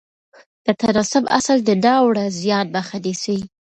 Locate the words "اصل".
1.39-1.57